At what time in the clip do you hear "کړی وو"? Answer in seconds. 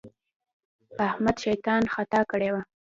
2.31-2.61